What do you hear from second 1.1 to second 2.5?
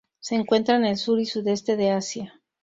y sudeste de Asia.